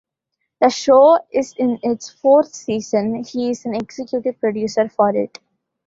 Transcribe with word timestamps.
The 0.61 0.69
show 0.69 1.19
is 1.31 1.53
in 1.57 1.77
its 1.83 2.09
fourth 2.09 2.55
season; 2.55 3.23
he 3.23 3.51
is 3.51 3.65
an 3.67 3.75
executive 3.75 4.39
producer 4.39 4.89
for 4.89 5.09
it. 5.15 5.37